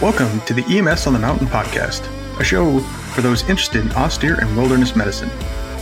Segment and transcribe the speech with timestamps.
[0.00, 2.08] Welcome to the EMS on the Mountain podcast,
[2.40, 5.28] a show for those interested in austere and wilderness medicine.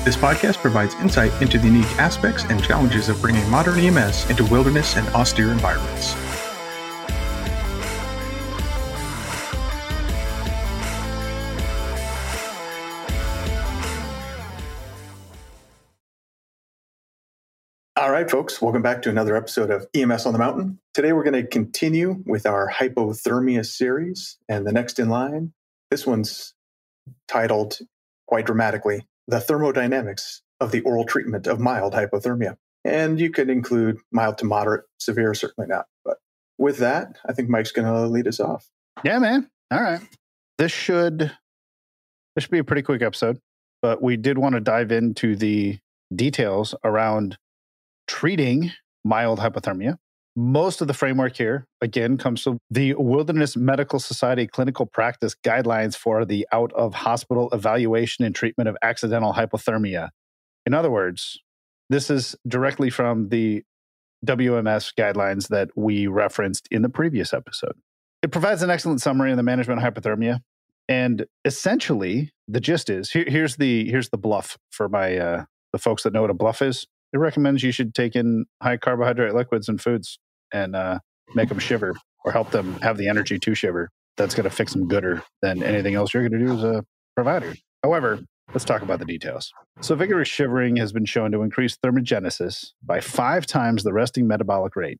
[0.05, 4.45] This podcast provides insight into the unique aspects and challenges of bringing modern EMS into
[4.47, 6.17] wilderness and austere environments.
[18.49, 20.79] Folks, welcome back to another episode of EMS on the Mountain.
[20.95, 24.39] Today we're going to continue with our hypothermia series.
[24.49, 25.53] And the next in line,
[25.91, 26.55] this one's
[27.27, 27.79] titled
[28.27, 32.57] quite dramatically The Thermodynamics of the Oral Treatment of Mild Hypothermia.
[32.87, 35.85] And you could include mild to moderate, severe, certainly not.
[36.03, 36.17] But
[36.57, 38.71] with that, I think Mike's going to lead us off.
[39.05, 39.51] Yeah, man.
[39.71, 40.01] All right.
[40.57, 41.19] This should
[42.35, 43.41] this should be a pretty quick episode,
[43.83, 45.79] but we did want to dive into the
[46.15, 47.37] details around
[48.09, 48.73] treating
[49.05, 49.97] mild hypothermia.
[50.35, 55.97] Most of the framework here, again, comes from the Wilderness Medical Society clinical practice guidelines
[55.97, 60.11] for the out of hospital evaluation and treatment of accidental hypothermia.
[60.65, 61.41] In other words,
[61.91, 63.63] this is directly from the
[64.27, 67.75] WMS guidelines that we referenced in the previous episode.
[68.23, 70.41] It provides an excellent summary of the management of hypothermia.
[70.89, 75.79] And essentially, the gist is here, here's the here's the BLUF for my uh, the
[75.79, 79.35] folks that know what a BLUF is it recommends you should take in high carbohydrate
[79.35, 80.19] liquids and foods
[80.53, 80.99] and uh,
[81.35, 81.95] make them shiver
[82.25, 83.91] or help them have the energy to shiver.
[84.17, 86.85] That's going to fix them gooder than anything else you're going to do as a
[87.15, 87.55] provider.
[87.83, 88.21] However,
[88.53, 89.53] let's talk about the details.
[89.81, 94.75] So, vigorous shivering has been shown to increase thermogenesis by five times the resting metabolic
[94.75, 94.99] rate,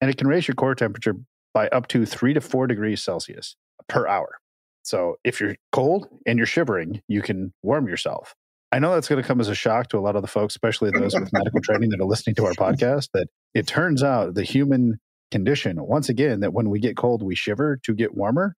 [0.00, 1.14] and it can raise your core temperature
[1.52, 3.56] by up to three to four degrees Celsius
[3.88, 4.38] per hour.
[4.82, 8.34] So, if you're cold and you're shivering, you can warm yourself.
[8.72, 10.54] I know that's going to come as a shock to a lot of the folks,
[10.54, 14.34] especially those with medical training that are listening to our podcast, that it turns out
[14.34, 14.98] the human
[15.30, 18.56] condition, once again, that when we get cold, we shiver to get warmer.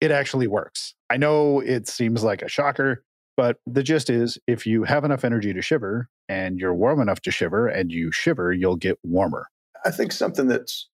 [0.00, 0.94] It actually works.
[1.08, 3.04] I know it seems like a shocker,
[3.36, 7.20] but the gist is if you have enough energy to shiver and you're warm enough
[7.20, 9.46] to shiver and you shiver, you'll get warmer.
[9.84, 10.88] I think something that's,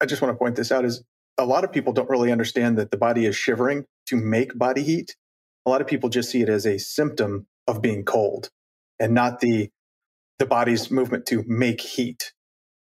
[0.00, 1.02] I just want to point this out is
[1.36, 4.82] a lot of people don't really understand that the body is shivering to make body
[4.82, 5.14] heat.
[5.66, 8.50] A lot of people just see it as a symptom of being cold
[8.98, 9.70] and not the
[10.38, 12.32] the body's movement to make heat.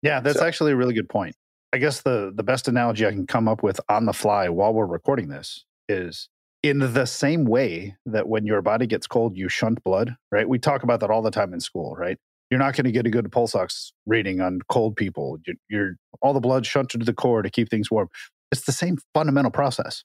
[0.02, 0.46] Yeah, that's so.
[0.46, 1.34] actually a really good point.
[1.72, 4.72] I guess the the best analogy I can come up with on the fly while
[4.72, 6.28] we're recording this is
[6.62, 10.48] in the same way that when your body gets cold, you shunt blood, right?
[10.48, 12.18] We talk about that all the time in school, right?
[12.50, 15.38] You're not going to get a good pulse ox reading on cold people.
[15.46, 18.08] You're, you're all the blood shunted to the core to keep things warm.
[18.50, 20.02] It's the same fundamental process.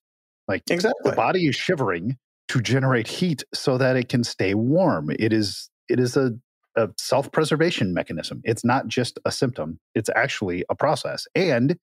[0.48, 1.10] Like exactly.
[1.10, 2.18] the body is shivering
[2.54, 5.10] to generate heat so that it can stay warm.
[5.10, 6.34] It is it is a,
[6.76, 8.42] a self-preservation mechanism.
[8.44, 9.80] It's not just a symptom.
[9.96, 11.26] It's actually a process.
[11.34, 11.78] And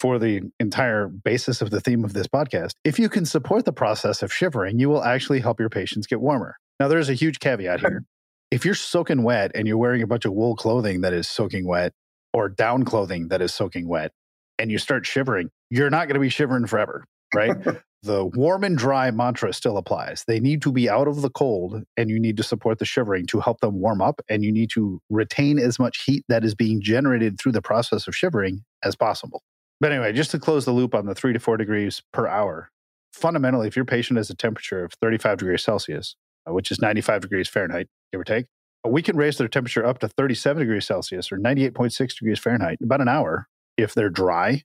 [0.00, 3.72] for the entire basis of the theme of this podcast, if you can support the
[3.72, 6.56] process of shivering, you will actually help your patients get warmer.
[6.80, 8.02] Now, there's a huge caveat here.
[8.50, 11.68] If you're soaking wet and you're wearing a bunch of wool clothing that is soaking
[11.68, 11.92] wet
[12.32, 14.10] or down clothing that is soaking wet
[14.58, 17.56] and you start shivering, you're not going to be shivering forever, right?
[18.06, 20.24] the warm and dry mantra still applies.
[20.26, 23.26] They need to be out of the cold and you need to support the shivering
[23.26, 24.20] to help them warm up.
[24.28, 28.06] And you need to retain as much heat that is being generated through the process
[28.06, 29.42] of shivering as possible.
[29.80, 32.70] But anyway, just to close the loop on the three to four degrees per hour,
[33.12, 36.16] fundamentally, if your patient has a temperature of 35 degrees Celsius,
[36.48, 38.46] uh, which is 95 degrees Fahrenheit, give or take,
[38.86, 42.78] uh, we can raise their temperature up to 37 degrees Celsius or 98.6 degrees Fahrenheit
[42.80, 44.62] in about an hour if they're dry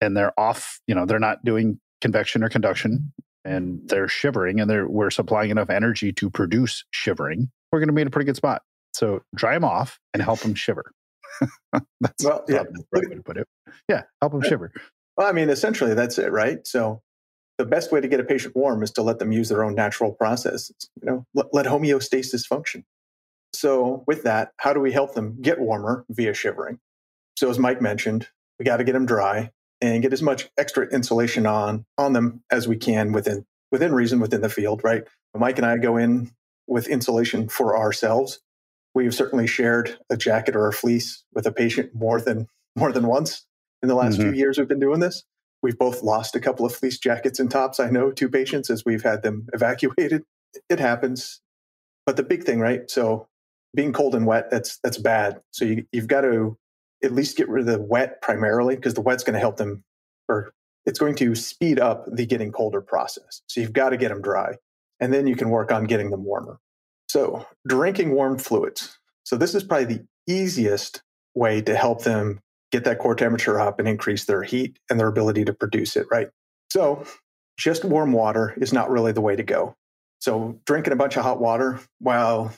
[0.00, 3.12] and they're off, you know, they're not doing convection or conduction
[3.44, 7.94] and they're shivering and they're we're supplying enough energy to produce shivering, we're going to
[7.94, 8.62] be in a pretty good spot.
[8.92, 10.92] So dry them off and help them shiver.
[12.00, 12.64] that's well, yeah.
[12.64, 13.46] the right way to put it.
[13.88, 14.72] Yeah, help them shiver.
[15.16, 16.66] Well, I mean, essentially that's it, right?
[16.66, 17.02] So
[17.58, 19.74] the best way to get a patient warm is to let them use their own
[19.74, 20.90] natural processes.
[21.00, 22.84] You know, let, let homeostasis function.
[23.52, 26.78] So with that, how do we help them get warmer via shivering?
[27.36, 28.28] So as Mike mentioned,
[28.58, 32.42] we got to get them dry and get as much extra insulation on on them
[32.50, 35.04] as we can within within reason within the field right?
[35.34, 36.30] Mike and i go in
[36.66, 38.40] with insulation for ourselves.
[38.94, 42.46] We've certainly shared a jacket or a fleece with a patient more than
[42.76, 43.46] more than once
[43.82, 44.30] in the last mm-hmm.
[44.30, 45.24] few years we've been doing this.
[45.62, 48.84] We've both lost a couple of fleece jackets and tops i know to patients as
[48.84, 50.24] we've had them evacuated.
[50.68, 51.40] It happens.
[52.06, 52.90] But the big thing right?
[52.90, 53.28] So
[53.74, 55.40] being cold and wet that's that's bad.
[55.52, 56.56] So you, you've got to
[57.02, 59.82] at least get rid of the wet primarily because the wet's going to help them
[60.28, 60.52] or
[60.86, 63.42] it's going to speed up the getting colder process.
[63.46, 64.54] So you've got to get them dry
[64.98, 66.58] and then you can work on getting them warmer.
[67.08, 68.98] So drinking warm fluids.
[69.24, 71.02] So this is probably the easiest
[71.34, 72.40] way to help them
[72.72, 76.06] get that core temperature up and increase their heat and their ability to produce it,
[76.10, 76.28] right?
[76.70, 77.04] So
[77.58, 79.76] just warm water is not really the way to go.
[80.20, 82.52] So drinking a bunch of hot water, while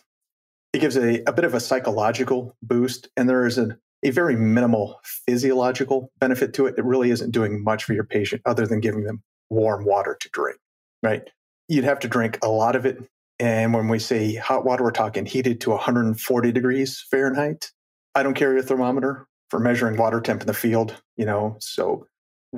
[0.72, 4.36] it gives a, a bit of a psychological boost, and there is a, a very
[4.36, 6.74] minimal physiological benefit to it.
[6.76, 10.28] It really isn't doing much for your patient other than giving them warm water to
[10.32, 10.58] drink,
[11.02, 11.28] right?
[11.68, 12.98] You'd have to drink a lot of it.
[13.38, 17.70] And when we say hot water, we're talking heated to 140 degrees Fahrenheit.
[18.14, 21.56] I don't carry a thermometer for measuring water temp in the field, you know.
[21.60, 22.06] So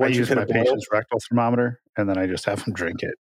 [0.01, 3.15] I use my patient's rectal thermometer and then I just have them drink it.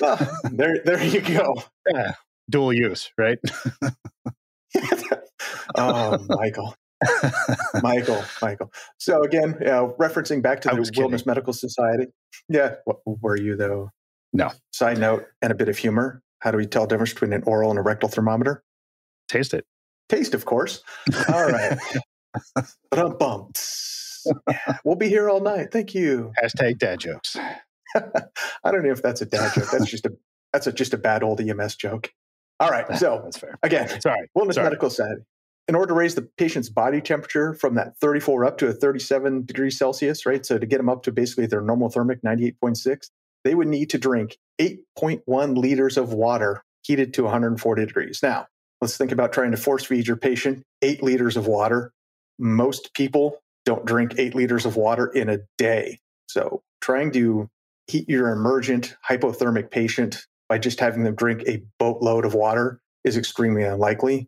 [0.00, 1.62] well, there, there you go.
[1.92, 2.12] Yeah,
[2.48, 3.38] dual use, right?
[5.76, 6.74] oh, Michael.
[7.82, 8.72] Michael, Michael.
[8.98, 11.22] So again, uh, referencing back to the Wilderness kidding.
[11.26, 12.06] Medical Society.
[12.48, 13.90] Yeah, what, were you though?
[14.32, 14.50] No.
[14.72, 16.22] Side note and a bit of humor.
[16.40, 18.62] How do we tell the difference between an oral and a rectal thermometer?
[19.28, 19.64] Taste it.
[20.08, 20.82] Taste, of course.
[21.32, 21.78] All right.
[23.18, 23.52] bum.
[24.84, 25.70] We'll be here all night.
[25.72, 26.32] Thank you.
[26.42, 27.36] Hashtag dad jokes.
[27.94, 29.70] I don't know if that's a dad joke.
[29.70, 30.12] That's just a
[30.52, 32.12] that's a, just a bad old EMS joke.
[32.58, 32.86] All right.
[32.98, 33.58] So that's fair.
[33.62, 34.28] Again, sorry.
[34.34, 34.66] Wilderness sorry.
[34.66, 35.22] Medical Society.
[35.70, 39.44] In order to raise the patient's body temperature from that 34 up to a 37
[39.44, 40.44] degrees Celsius, right?
[40.44, 43.08] So to get them up to basically their normal thermic 98.6,
[43.44, 48.18] they would need to drink 8.1 liters of water heated to 140 degrees.
[48.20, 48.48] Now,
[48.80, 51.92] let's think about trying to force feed your patient eight liters of water.
[52.36, 56.00] Most people don't drink eight liters of water in a day.
[56.26, 57.48] So trying to
[57.86, 63.16] heat your emergent hypothermic patient by just having them drink a boatload of water is
[63.16, 64.26] extremely unlikely.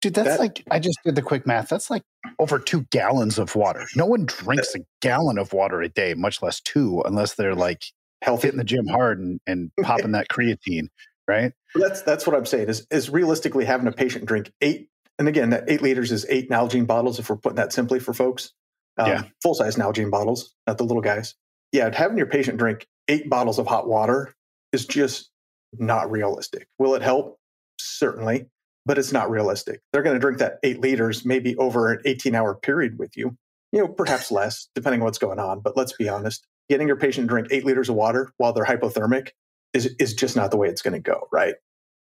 [0.00, 1.68] Dude, that's that, like I just did the quick math.
[1.68, 2.02] That's like
[2.38, 3.86] over two gallons of water.
[3.94, 7.82] No one drinks a gallon of water a day, much less two, unless they're like
[8.22, 10.88] healthy hitting the gym hard and, and popping that creatine,
[11.28, 11.52] right?
[11.74, 12.68] That's that's what I'm saying.
[12.68, 14.88] Is is realistically having a patient drink eight,
[15.18, 17.18] and again, that eight liters is eight Nalgene bottles.
[17.18, 18.52] If we're putting that simply for folks,
[18.96, 21.34] um, yeah, full size Nalgene bottles, not the little guys.
[21.72, 24.34] Yeah, having your patient drink eight bottles of hot water
[24.72, 25.30] is just
[25.74, 26.68] not realistic.
[26.78, 27.38] Will it help?
[27.78, 28.46] Certainly,
[28.86, 29.80] but it's not realistic.
[29.92, 33.36] They're going to drink that eight liters maybe over an 18 hour period with you,
[33.72, 35.60] you know, perhaps less, depending on what's going on.
[35.60, 38.64] But let's be honest, getting your patient to drink eight liters of water while they're
[38.64, 39.30] hypothermic
[39.72, 41.54] is, is just not the way it's going to go, right?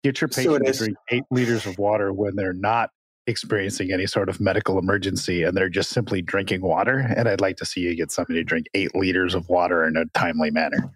[0.05, 2.91] Get your patient so to drink eight liters of water when they're not
[3.27, 6.99] experiencing any sort of medical emergency and they're just simply drinking water.
[6.99, 9.97] And I'd like to see you get somebody to drink eight liters of water in
[9.97, 10.93] a timely manner.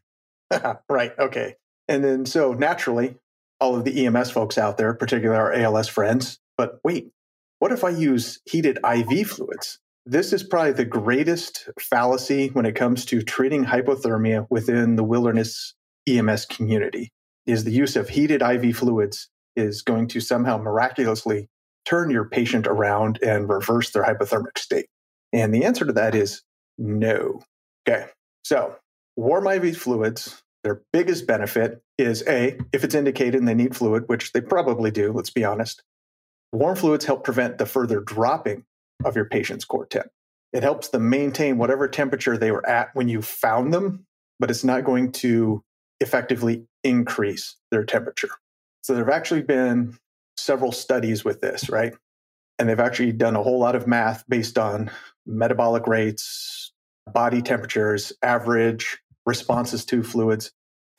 [0.89, 1.19] right.
[1.19, 1.57] Okay.
[1.89, 3.17] And then, so naturally,
[3.63, 7.13] all of the EMS folks out there, particularly our ALS friends, but wait,
[7.61, 9.79] what if I use heated IV fluids?
[10.05, 15.75] This is probably the greatest fallacy when it comes to treating hypothermia within the wilderness
[16.09, 17.13] EMS community
[17.47, 21.49] is the use of heated IV fluids is going to somehow miraculously
[21.85, 24.87] turn your patient around and reverse their hypothermic state?
[25.33, 26.43] And the answer to that is
[26.79, 27.43] no.
[27.89, 28.07] Okay.
[28.43, 28.75] So,
[29.15, 34.05] warm IV fluids, their biggest benefit is A, if it's indicated and they need fluid,
[34.07, 35.83] which they probably do, let's be honest,
[36.53, 38.65] warm fluids help prevent the further dropping
[39.05, 40.09] of your patient's core temp.
[40.53, 44.07] It helps them maintain whatever temperature they were at when you found them,
[44.39, 45.63] but it's not going to
[46.01, 48.31] effectively increase their temperature.
[48.83, 49.97] So there have actually been
[50.37, 51.95] several studies with this, right?
[52.59, 54.91] And they've actually done a whole lot of math based on
[55.27, 56.73] metabolic rates,
[57.13, 60.53] body temperatures, average responses to fluids.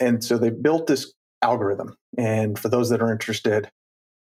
[0.04, 1.96] And so they built this algorithm.
[2.18, 3.70] And for those that are interested,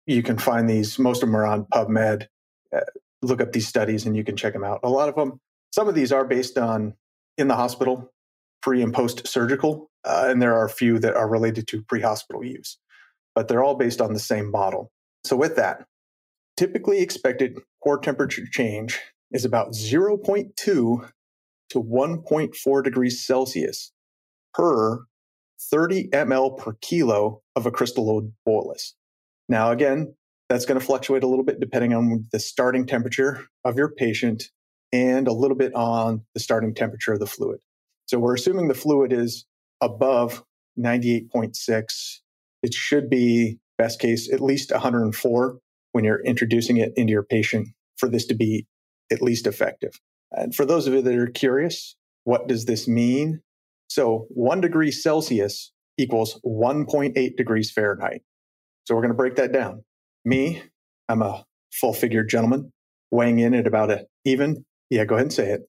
[0.05, 0.99] you can find these.
[0.99, 2.27] Most of them are on PubMed.
[2.75, 2.81] Uh,
[3.21, 4.79] look up these studies and you can check them out.
[4.83, 5.39] A lot of them,
[5.73, 6.93] some of these are based on
[7.37, 8.11] in the hospital,
[8.61, 9.89] pre and post surgical.
[10.03, 12.77] Uh, and there are a few that are related to pre hospital use,
[13.33, 14.91] but they're all based on the same model.
[15.23, 15.85] So, with that,
[16.57, 18.99] typically expected core temperature change
[19.31, 21.09] is about 0.2 to
[21.73, 23.91] 1.4 degrees Celsius
[24.53, 25.05] per
[25.69, 28.95] 30 ml per kilo of a crystalloid bolus.
[29.47, 30.15] Now, again,
[30.49, 34.43] that's going to fluctuate a little bit depending on the starting temperature of your patient
[34.91, 37.59] and a little bit on the starting temperature of the fluid.
[38.07, 39.45] So we're assuming the fluid is
[39.79, 40.43] above
[40.77, 42.19] 98.6.
[42.63, 45.57] It should be best case, at least 104
[45.93, 48.67] when you're introducing it into your patient for this to be
[49.11, 49.99] at least effective.
[50.31, 53.41] And for those of you that are curious, what does this mean?
[53.91, 58.21] So one degree Celsius equals 1.8 degrees Fahrenheit.
[58.87, 59.83] So we're going to break that down.
[60.23, 60.63] Me,
[61.09, 61.43] I'm a
[61.73, 62.71] full figured gentleman
[63.11, 64.63] weighing in at about a even.
[64.89, 65.63] Yeah, go ahead and say it.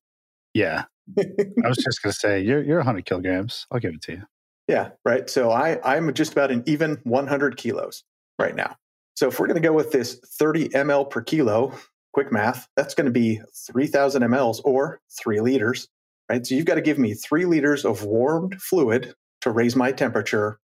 [0.55, 0.85] Yeah.
[1.19, 3.67] I was just going to say, you're, you're 100 kilograms.
[3.73, 4.23] I'll give it to you.
[4.69, 5.29] Yeah, right.
[5.29, 8.05] So I, I'm just about an even 100 kilos
[8.39, 8.77] right now.
[9.17, 11.77] So if we're going to go with this 30 ml per kilo,
[12.13, 15.89] quick math, that's going to be 3,000 mLs or three liters,
[16.33, 16.47] right?
[16.47, 20.59] So you've got to give me three liters of warmed fluid to raise my temperature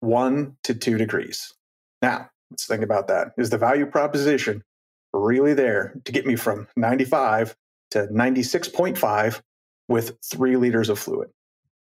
[0.00, 1.54] one to two degrees.
[2.02, 3.28] Now, let's think about that.
[3.38, 4.62] Is the value proposition
[5.14, 7.56] really there to get me from 95
[7.92, 9.40] to 96.5
[9.88, 11.30] with three liters of fluid?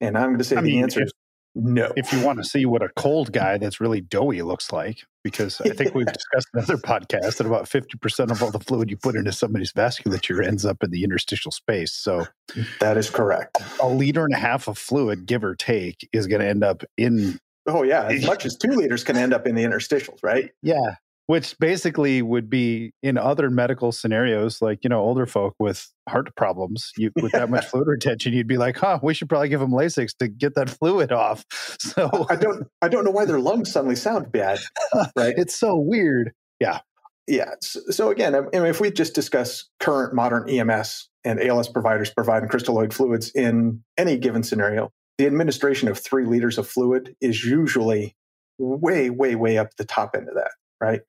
[0.00, 1.12] And I'm going to say I the mean, answer is
[1.54, 1.92] no.
[1.96, 5.60] If you want to see what a cold guy that's really doughy looks like, because
[5.60, 8.96] I think we've discussed in other podcasts that about 50% of all the fluid you
[8.96, 11.92] put into somebody's vasculature ends up in the interstitial space.
[11.92, 12.26] So
[12.80, 13.58] that is correct.
[13.80, 16.84] A liter and a half of fluid, give or take, is going to end up
[16.96, 17.38] in.
[17.66, 18.06] Oh, yeah.
[18.06, 20.50] As much as two liters can end up in the interstitials, right?
[20.62, 25.88] Yeah which basically would be in other medical scenarios, like you know, older folk with
[26.08, 29.48] heart problems, you, with that much fluid retention, you'd be like, "Huh, we should probably
[29.48, 31.44] give them Lasix to get that fluid off."
[31.78, 34.60] So I don't, I don't know why their lungs suddenly sound bad,
[34.94, 35.08] right?
[35.36, 36.32] it's so weird.
[36.60, 36.80] Yeah,
[37.26, 37.54] yeah.
[37.60, 41.68] So, so again, um, I mean, if we just discuss current modern EMS and ALS
[41.68, 47.14] providers providing crystalloid fluids in any given scenario, the administration of three liters of fluid
[47.20, 48.16] is usually
[48.58, 50.50] way, way, way up the top end of that,
[50.80, 51.00] right?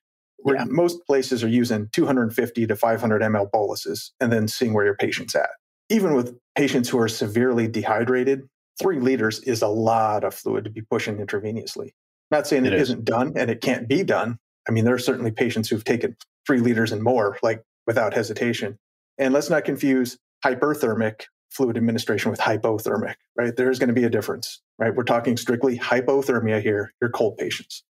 [0.44, 0.66] Where yeah.
[0.68, 5.36] most places are using 250 to 500 ml boluses and then seeing where your patient's
[5.36, 5.50] at.
[5.90, 8.48] Even with patients who are severely dehydrated,
[8.80, 11.92] three liters is a lot of fluid to be pushing intravenously.
[12.32, 14.38] Not saying it, it isn't done and it can't be done.
[14.68, 18.78] I mean, there are certainly patients who've taken three liters and more, like without hesitation.
[19.18, 23.56] And let's not confuse hyperthermic fluid administration with hypothermic, right?
[23.56, 24.94] There's going to be a difference, right?
[24.94, 27.84] We're talking strictly hypothermia here, your cold patients.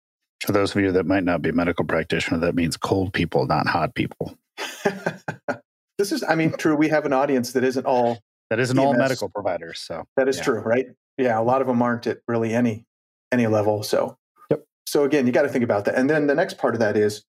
[0.46, 3.68] For those of you that might not be medical practitioner, that means cold people, not
[3.68, 4.38] hot people.
[5.98, 6.76] this is, I mean, true.
[6.76, 8.20] We have an audience that isn't all
[8.50, 8.86] that isn't EMS.
[8.86, 9.80] all medical providers.
[9.80, 10.44] So that is yeah.
[10.44, 10.88] true, right?
[11.18, 12.86] Yeah, a lot of them aren't at really any
[13.32, 13.84] any level.
[13.84, 14.18] So,
[14.50, 14.66] yep.
[14.86, 15.96] So again, you got to think about that.
[15.96, 17.24] And then the next part of that is,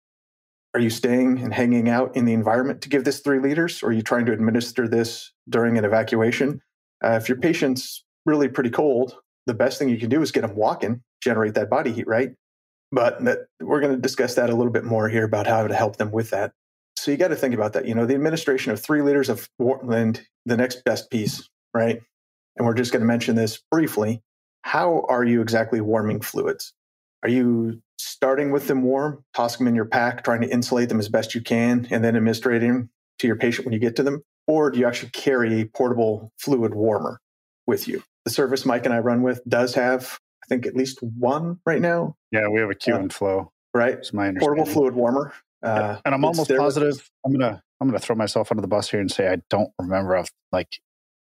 [0.72, 3.88] are you staying and hanging out in the environment to give this three liters, or
[3.88, 6.60] are you trying to administer this during an evacuation?
[7.04, 10.42] Uh, if your patient's really pretty cold, the best thing you can do is get
[10.42, 12.30] them walking, generate that body heat, right?
[12.92, 15.74] But that, we're going to discuss that a little bit more here about how to
[15.74, 16.52] help them with that.
[16.96, 17.86] So you got to think about that.
[17.86, 22.00] You know, the administration of three liters of and the next best piece, right?
[22.56, 24.22] And we're just going to mention this briefly.
[24.62, 26.74] How are you exactly warming fluids?
[27.22, 30.98] Are you starting with them warm, tossing them in your pack, trying to insulate them
[30.98, 34.22] as best you can, and then administrating to your patient when you get to them?
[34.46, 37.20] Or do you actually carry a portable fluid warmer
[37.66, 38.02] with you?
[38.24, 40.18] The service Mike and I run with does have
[40.50, 42.16] think at least one right now.
[42.30, 43.52] Yeah, we have a Q uh, and flow.
[43.72, 43.94] Right.
[43.94, 45.32] It's my portable fluid warmer.
[45.62, 47.08] Uh, and I'm almost positive.
[47.24, 50.16] I'm gonna I'm gonna throw myself under the bus here and say I don't remember
[50.16, 50.80] of like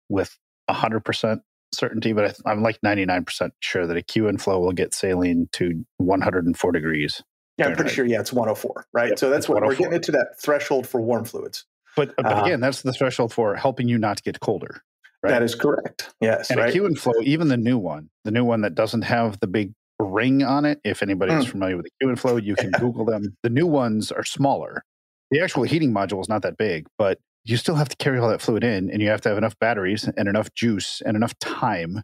[0.09, 0.37] with
[0.69, 1.41] hundred percent
[1.73, 5.85] certainty, but I, am like 99 percent sure that a QinFlow will get saline to
[5.97, 7.21] 104 degrees.
[7.57, 8.05] Yeah, I'm pretty sure.
[8.05, 8.85] Yeah, it's 104.
[8.93, 9.09] Right.
[9.09, 11.65] Yep, so that's what we're getting into that threshold for warm fluids.
[11.95, 14.81] But, but uh, again, that's the threshold for helping you not to get colder.
[15.23, 15.31] Right?
[15.31, 16.13] That is correct.
[16.19, 16.49] Yes.
[16.49, 16.75] And right?
[16.75, 20.43] a QinFlow, even the new one, the new one that doesn't have the big ring
[20.43, 20.79] on it.
[20.83, 21.51] If anybody is mm.
[21.51, 23.37] familiar with the QinFlow, you can Google them.
[23.43, 24.83] The new ones are smaller.
[25.29, 28.29] The actual heating module is not that big, but you still have to carry all
[28.29, 31.37] that fluid in and you have to have enough batteries and enough juice and enough
[31.39, 32.01] time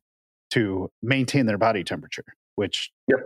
[0.52, 2.24] to maintain their body temperature,
[2.56, 3.20] which yep.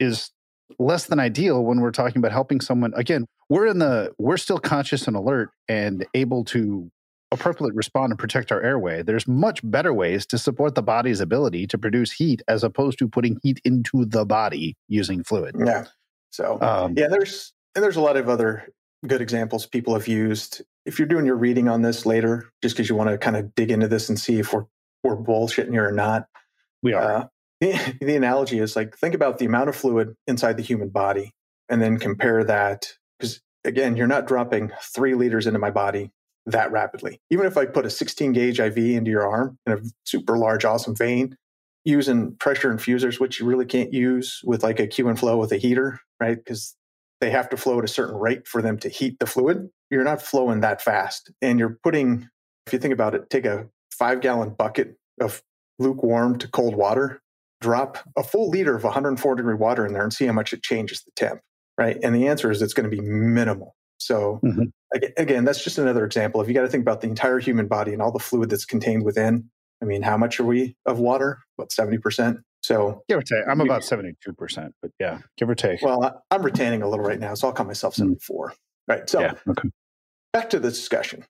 [0.00, 0.30] is
[0.78, 2.92] less than ideal when we're talking about helping someone.
[2.96, 6.90] Again, we're in the, we're still conscious and alert and able to
[7.32, 11.66] appropriately respond and protect our airway, there's much better ways to support the body's ability
[11.68, 15.56] to produce heat as opposed to putting heat into the body using fluid.
[15.58, 15.86] Yeah.
[16.30, 18.68] So um, yeah, there's and there's a lot of other
[19.06, 20.62] good examples people have used.
[20.84, 23.54] If you're doing your reading on this later, just because you want to kind of
[23.54, 24.66] dig into this and see if we're
[25.02, 26.26] we're bullshitting here or not,
[26.82, 27.16] we are.
[27.16, 27.24] Uh,
[27.60, 31.32] the, the analogy is like think about the amount of fluid inside the human body,
[31.68, 36.10] and then compare that because again, you're not dropping three liters into my body
[36.46, 37.20] that rapidly.
[37.30, 40.64] Even if I put a 16 gauge IV into your arm in a super large,
[40.64, 41.36] awesome vein,
[41.84, 46.00] using pressure infusers, which you really can't use with like a QinFlow with a heater,
[46.20, 46.36] right?
[46.36, 46.76] Because
[47.20, 49.68] they have to flow at a certain rate for them to heat the fluid.
[49.90, 51.30] You're not flowing that fast.
[51.40, 52.28] And you're putting,
[52.66, 55.42] if you think about it, take a five gallon bucket of
[55.78, 57.20] lukewarm to cold water,
[57.60, 60.62] drop a full liter of 104 degree water in there and see how much it
[60.62, 61.40] changes the temp,
[61.78, 61.96] right?
[62.02, 63.76] And the answer is it's going to be minimal.
[63.98, 64.64] So mm-hmm.
[65.16, 66.40] Again, that's just another example.
[66.40, 68.64] If you got to think about the entire human body and all the fluid that's
[68.64, 71.40] contained within, I mean, how much are we of water?
[71.56, 72.42] What, 70%?
[72.62, 73.42] So give or take.
[73.48, 74.14] I'm about 72%,
[74.80, 75.82] but yeah, give or take.
[75.82, 77.98] Well, I, am retaining a little right now, so I'll call myself mm.
[77.98, 78.46] 74.
[78.46, 78.54] Mm-hmm.
[78.88, 79.10] Right.
[79.10, 79.68] So yeah, okay.
[80.32, 81.24] back to the discussion,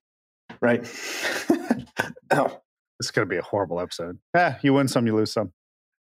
[0.61, 0.81] right?
[2.31, 2.61] oh.
[2.99, 4.19] This is going to be a horrible episode.
[4.37, 5.53] Ah, you win some, you lose some.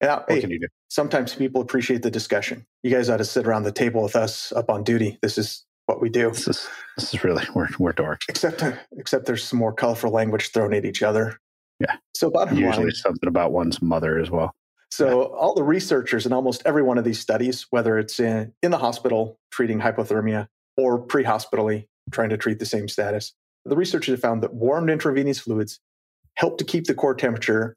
[0.03, 0.67] Yeah, what hey, can you do?
[0.89, 2.67] Sometimes people appreciate the discussion.
[2.83, 5.17] You guys ought to sit around the table with us up on duty.
[5.23, 6.29] This is what we do.
[6.29, 8.21] This is this is really we're we're dark.
[8.29, 8.63] Except
[8.97, 11.39] except there's some more colorful language thrown at each other.
[11.81, 11.97] Yeah.
[12.15, 14.55] So bottom usually line, something about one's mother as well.
[14.91, 18.71] So all the researchers in almost every one of these studies, whether it's in, in
[18.71, 23.33] the hospital treating hypothermia or pre-hospitally trying to treat the same status,
[23.65, 25.79] the researchers have found that warmed intravenous fluids
[26.35, 27.77] help to keep the core temperature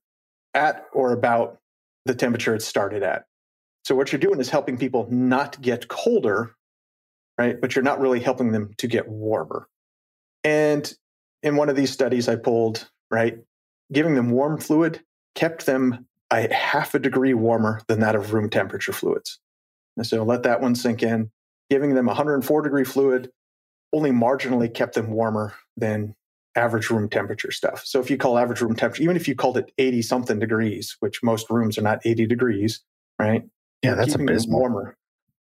[0.53, 1.58] at or about
[2.06, 3.25] the temperature it started at.
[3.84, 6.56] So what you're doing is helping people not get colder,
[7.41, 7.60] right?
[7.60, 9.67] But you're not really helping them to get warmer.
[10.43, 10.91] And
[11.41, 13.39] in one of these studies I pulled, right,
[13.91, 15.01] giving them warm fluid
[15.33, 19.39] kept them a half a degree warmer than that of room temperature fluids.
[19.98, 21.31] And so let that one sink in.
[21.71, 23.31] Giving them 104 degree fluid
[23.91, 26.15] only marginally kept them warmer than
[26.55, 27.83] average room temperature stuff.
[27.86, 30.95] So if you call average room temperature, even if you called it 80 something degrees,
[31.00, 32.81] which most rooms are not 80 degrees,
[33.17, 33.43] right?
[33.81, 34.60] Yeah, that's abysmal.
[34.60, 34.95] Warmer,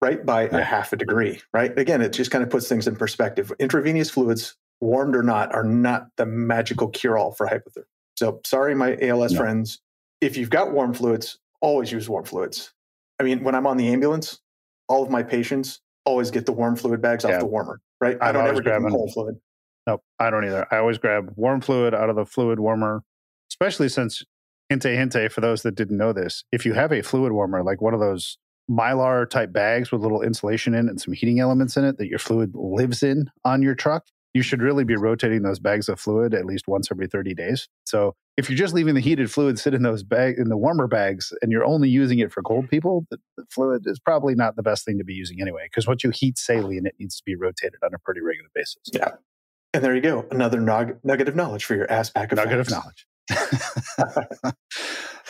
[0.00, 0.24] right?
[0.24, 0.58] By yeah.
[0.58, 1.76] a half a degree, right?
[1.78, 3.52] Again, it just kind of puts things in perspective.
[3.58, 7.84] Intravenous fluids, warmed or not, are not the magical cure all for hypothermia.
[8.16, 9.38] So sorry, my ALS no.
[9.38, 9.80] friends.
[10.20, 12.72] If you've got warm fluids, always use warm fluids.
[13.20, 14.40] I mean, when I'm on the ambulance,
[14.88, 17.34] all of my patients always get the warm fluid bags yeah.
[17.34, 18.16] off the warmer, right?
[18.20, 19.36] I don't ever get cold fluid.
[19.86, 20.66] Nope, I don't either.
[20.70, 23.02] I always grab warm fluid out of the fluid warmer,
[23.50, 24.22] especially since
[24.68, 26.44] hinte hinte for those that didn't know this.
[26.52, 28.38] If you have a fluid warmer, like one of those
[28.70, 31.98] mylar type bags with a little insulation in it and some heating elements in it
[31.98, 35.88] that your fluid lives in on your truck, you should really be rotating those bags
[35.88, 37.68] of fluid at least once every 30 days.
[37.84, 40.86] So if you're just leaving the heated fluid sit in those bag in the warmer
[40.86, 44.54] bags and you're only using it for cold people, the, the fluid is probably not
[44.56, 45.64] the best thing to be using anyway.
[45.64, 48.82] Because once you heat saline, it needs to be rotated on a pretty regular basis.
[48.92, 49.12] Yeah.
[49.74, 50.26] And there you go.
[50.30, 52.68] Another nugget of knowledge for your ass pack of nugget facts.
[52.68, 53.06] of knowledge.
[54.48, 54.52] um,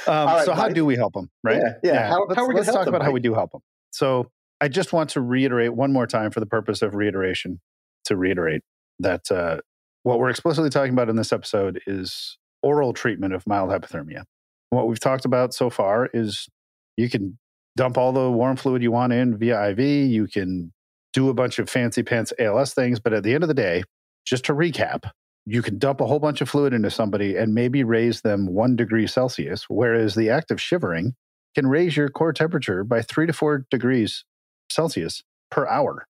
[0.07, 1.31] right, so how do we help them?
[1.43, 1.57] Right?
[1.57, 1.73] Yeah.
[1.83, 1.93] yeah.
[1.93, 2.09] yeah.
[2.09, 3.07] How, let's, how are we let's talk them, about Mike?
[3.07, 3.61] how we do help them.
[3.91, 7.61] So I just want to reiterate one more time for the purpose of reiteration
[8.05, 8.63] to reiterate
[9.01, 9.59] that uh,
[10.03, 14.25] what we're explicitly talking about in this episode is oral treatment of mild hypothermia.
[14.71, 16.49] What we've talked about so far is
[16.97, 17.39] you can
[17.77, 19.79] dump all the warm fluid you want in via IV.
[19.79, 20.73] You can
[21.13, 23.01] do a bunch of fancy pants ALS things.
[23.01, 23.85] But at the end of the day,
[24.27, 25.11] just to recap,
[25.47, 28.77] you can dump a whole bunch of fluid into somebody and maybe raise them one
[28.77, 31.15] degree Celsius, whereas the act of shivering
[31.55, 34.25] can raise your core temperature by three to four degrees
[34.71, 36.07] Celsius per hour.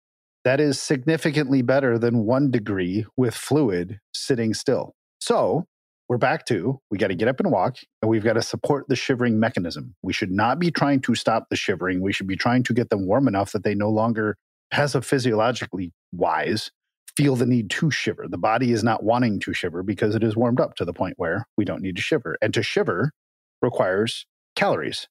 [0.43, 4.93] That is significantly better than one degree with fluid sitting still.
[5.19, 5.65] So
[6.09, 8.86] we're back to we got to get up and walk, and we've got to support
[8.89, 9.95] the shivering mechanism.
[10.03, 12.01] We should not be trying to stop the shivering.
[12.01, 14.38] We should be trying to get them warm enough that they no longer,
[14.71, 16.71] as a physiologically wise,
[17.15, 18.26] feel the need to shiver.
[18.28, 21.15] The body is not wanting to shiver because it is warmed up to the point
[21.17, 22.38] where we don't need to shiver.
[22.41, 23.12] And to shiver
[23.62, 25.08] requires calories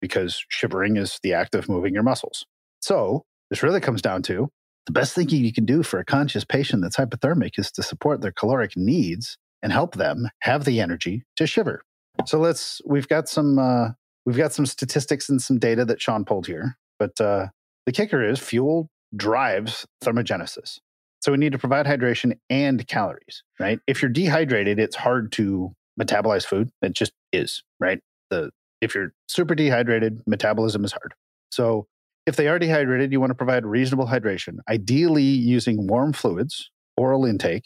[0.00, 2.44] because shivering is the act of moving your muscles.
[2.80, 4.48] So this really comes down to
[4.86, 8.20] the best thing you can do for a conscious patient that's hypothermic is to support
[8.20, 11.82] their caloric needs and help them have the energy to shiver.
[12.26, 13.88] So let's we've got some uh,
[14.26, 17.46] we've got some statistics and some data that Sean pulled here, but uh,
[17.86, 20.78] the kicker is fuel drives thermogenesis.
[21.24, 23.78] So we need to provide hydration and calories, right?
[23.86, 26.68] If you're dehydrated, it's hard to metabolize food.
[26.82, 28.00] It just is, right?
[28.28, 28.50] The
[28.82, 31.14] if you're super dehydrated, metabolism is hard.
[31.50, 31.86] So
[32.26, 37.24] if they are dehydrated, you want to provide reasonable hydration, ideally using warm fluids, oral
[37.24, 37.64] intake,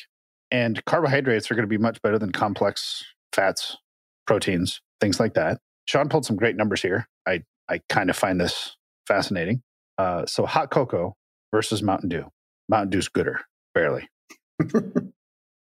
[0.52, 3.76] and carbohydrates are going to be much better than complex fats,
[4.24, 5.58] proteins, things like that.
[5.86, 7.08] Sean pulled some great numbers here.
[7.26, 8.76] I, I kind of find this
[9.08, 9.62] fascinating.
[9.98, 11.16] Uh, so, hot cocoa
[11.52, 12.30] versus Mountain Dew.
[12.68, 13.40] Mountain Dew's gooder,
[13.74, 14.08] barely.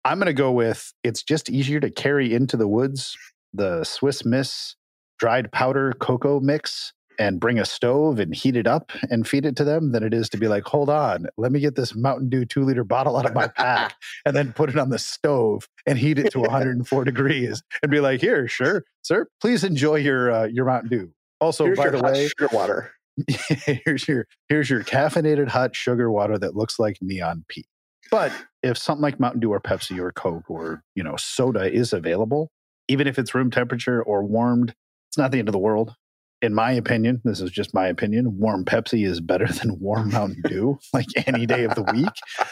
[0.04, 3.16] I'm going to go with it's just easier to carry into the woods
[3.52, 4.76] the Swiss Miss
[5.18, 9.56] dried powder cocoa mix and bring a stove and heat it up and feed it
[9.56, 12.28] to them than it is to be like, hold on, let me get this Mountain
[12.28, 13.94] Dew two liter bottle out of my pack
[14.26, 18.00] and then put it on the stove and heat it to 104 degrees and be
[18.00, 21.10] like, here, sure, sir, please enjoy your uh, your Mountain Dew.
[21.40, 22.92] Also, here's by the way, sugar water.
[23.28, 27.66] here's your here's your caffeinated hot sugar water that looks like neon pea.
[28.10, 31.92] But if something like Mountain Dew or Pepsi or Coke or you know soda is
[31.92, 32.50] available,
[32.88, 34.74] even if it's room temperature or warmed,
[35.08, 35.94] it's not the end of the world
[36.42, 40.42] in my opinion, this is just my opinion, warm Pepsi is better than warm Mountain
[40.46, 42.46] Dew, like any day of the week.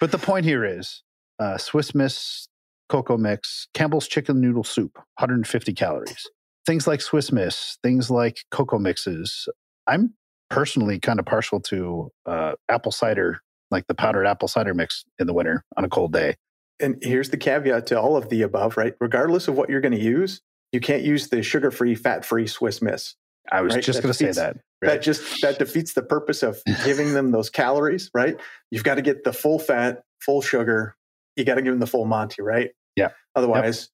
[0.00, 1.02] But the point here is
[1.38, 2.48] uh, Swiss Miss
[2.88, 6.26] cocoa mix, Campbell's chicken noodle soup, 150 calories.
[6.66, 9.48] Things like Swiss Miss, things like cocoa mixes.
[9.86, 10.14] I'm
[10.48, 13.40] personally kind of partial to uh, apple cider,
[13.70, 16.36] like the powdered apple cider mix in the winter on a cold day.
[16.80, 18.94] And here's the caveat to all of the above, right?
[19.00, 20.40] Regardless of what you're going to use,
[20.72, 23.14] you can't use the sugar free, fat free Swiss Miss.
[23.50, 23.84] I was right?
[23.84, 24.56] just going to say that.
[24.82, 24.92] Right?
[24.92, 28.38] That just that defeats the purpose of giving them those calories, right?
[28.70, 30.96] You've got to get the full fat, full sugar.
[31.36, 32.70] You got to give them the full Monty, right?
[32.96, 33.10] Yeah.
[33.34, 33.88] Otherwise, yep.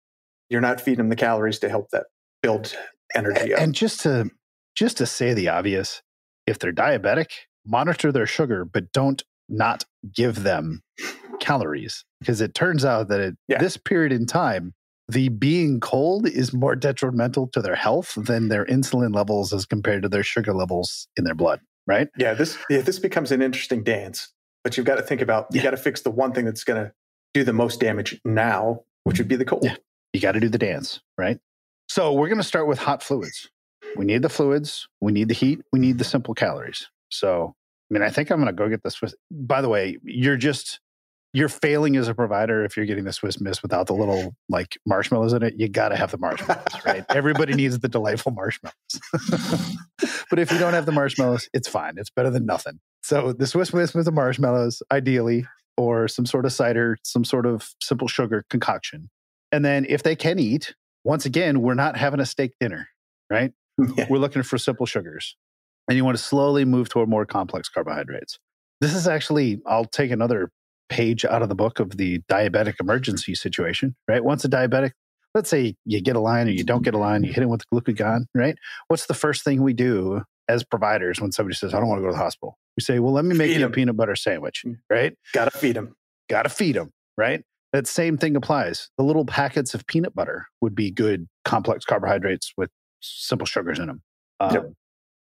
[0.50, 2.06] you're not feeding them the calories to help that
[2.42, 2.76] build
[3.14, 3.60] energy up.
[3.60, 4.30] And just to
[4.76, 6.02] just to say the obvious,
[6.46, 7.30] if they're diabetic,
[7.66, 9.84] monitor their sugar, but don't not
[10.14, 10.82] give them
[11.40, 13.58] calories because it turns out that at Yeah.
[13.58, 14.74] this period in time,
[15.08, 20.02] the being cold is more detrimental to their health than their insulin levels as compared
[20.02, 22.08] to their sugar levels in their blood, right?
[22.18, 24.32] Yeah, this yeah, this becomes an interesting dance.
[24.64, 25.64] But you've got to think about you Yeah.
[25.64, 26.92] got to fix the one thing that's going to
[27.34, 29.64] do the most damage now, which would be the cold.
[29.64, 29.76] Yeah.
[30.12, 31.38] You got to do the dance, right?
[31.88, 33.48] So we're going to start with hot fluids.
[33.96, 36.88] We need the fluids, we need the heat, we need the simple calories.
[37.10, 37.54] So,
[37.90, 39.14] I mean, I think I'm going to go get the Swiss.
[39.30, 40.80] By the way, you're just
[41.32, 44.78] you're failing as a provider if you're getting the Swiss Miss without the little like
[44.86, 45.54] marshmallows in it.
[45.58, 47.04] You got to have the marshmallows, right?
[47.10, 48.74] Everybody needs the delightful marshmallows.
[50.30, 51.94] but if you don't have the marshmallows, it's fine.
[51.98, 52.80] It's better than nothing.
[53.02, 57.44] So the Swiss Miss with the marshmallows, ideally, or some sort of cider, some sort
[57.44, 59.10] of simple sugar concoction.
[59.52, 62.88] And then if they can eat, once again, we're not having a steak dinner,
[63.30, 63.52] right?
[63.96, 64.06] Yeah.
[64.08, 65.36] We're looking for simple sugars.
[65.88, 68.38] And you want to slowly move toward more complex carbohydrates.
[68.80, 70.50] This is actually, I'll take another
[70.88, 74.24] page out of the book of the diabetic emergency situation, right?
[74.24, 74.92] Once a diabetic,
[75.34, 77.50] let's say you get a line or you don't get a line, you hit him
[77.50, 78.56] with glucagon, right?
[78.88, 82.02] What's the first thing we do as providers when somebody says, I don't want to
[82.02, 82.58] go to the hospital?
[82.76, 84.76] We say, well, let me make Feed you a peanut butter sandwich, mm.
[84.90, 85.14] right?
[85.32, 85.94] Got to feed them.
[86.28, 87.42] got to feed them, right?
[87.72, 88.88] That same thing applies.
[88.96, 92.70] The little packets of peanut butter would be good complex carbohydrates with
[93.16, 94.02] simple sugars in them.
[94.40, 94.72] Um, Yep.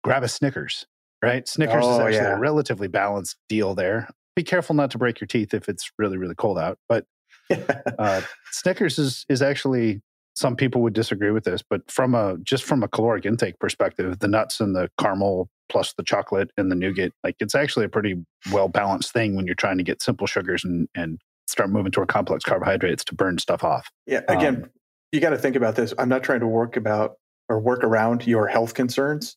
[0.03, 0.85] Grab a Snickers,
[1.21, 1.47] right?
[1.47, 2.37] Snickers is Oh, actually yeah.
[2.37, 4.09] a relatively balanced deal there.
[4.35, 6.77] Be careful not to break your teeth if it's really, really cold out.
[6.87, 7.05] But
[7.99, 10.01] uh, Snickers is is actually
[10.35, 14.19] some people would disagree with this, but from a just from a caloric intake perspective,
[14.19, 17.89] the nuts and the caramel plus the chocolate and the nougat, like it's actually a
[17.89, 18.15] pretty
[18.51, 22.07] well balanced thing when you're trying to get simple sugars and and start moving toward
[22.07, 23.89] complex carbohydrates to burn stuff off.
[24.05, 24.21] yeah.
[24.29, 24.69] Again, Um,
[25.11, 25.93] you got to think about this.
[25.97, 27.15] I'm not trying to work about
[27.49, 29.35] or work around your health concerns.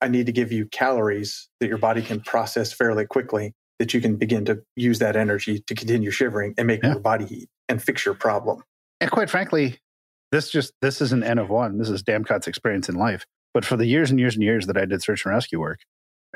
[0.00, 4.00] I need to give you calories that your body can process fairly quickly that you
[4.00, 6.90] can begin to use that energy to continue shivering and make Yeah.
[6.92, 8.62] your body heat and fix your problem.
[9.00, 9.78] And quite frankly,
[10.30, 11.78] this just this is an N of one.
[11.78, 13.24] This is Damcott's experience in life.
[13.52, 15.80] But for the years and years and years that I did search and rescue work,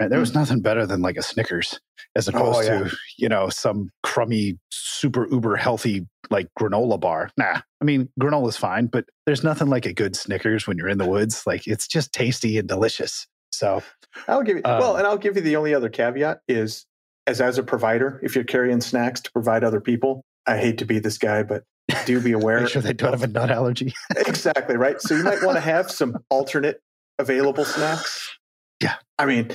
[0.00, 1.78] right, there was nothing better than like a Snickers
[2.16, 2.84] as opposed yeah.
[2.84, 7.30] to, you know, some crummy, super uber healthy like granola bar.
[7.36, 7.60] Nah.
[7.80, 10.98] I mean, granola is fine, but there's nothing like a good Snickers when you're in
[10.98, 11.46] the woods.
[11.46, 13.26] Like it's just tasty and delicious.
[13.52, 13.82] So
[14.26, 16.86] I'll give you well, Um, and I'll give you the only other caveat is
[17.26, 20.84] as as a provider, if you're carrying snacks to provide other people, I hate to
[20.84, 21.64] be this guy, but
[22.06, 22.60] do be aware.
[22.60, 23.92] make sure they don't have a nut allergy.
[24.16, 25.00] exactly right.
[25.00, 26.80] So you might want to have some alternate
[27.18, 28.34] available snacks.
[28.80, 28.94] Yeah.
[29.18, 29.50] I mean,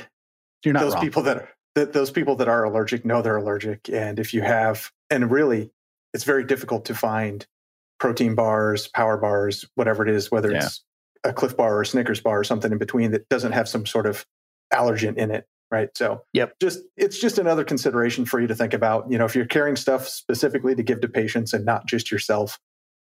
[0.63, 1.03] You're not those wrong.
[1.03, 4.41] people that are that those people that are allergic know they're allergic, and if you
[4.41, 5.71] have, and really,
[6.13, 7.45] it's very difficult to find
[7.99, 10.65] protein bars, power bars, whatever it is, whether Yeah.
[10.65, 10.83] it's
[11.23, 13.85] a Clif Bar or a Snickers bar or something in between that doesn't have some
[13.85, 14.25] sort of
[14.73, 15.89] allergen in it, right?
[15.97, 16.55] So, Yep.
[16.61, 19.09] just it's just another consideration for you to think about.
[19.09, 22.59] You know, if you're carrying stuff specifically to give to patients and not just yourself,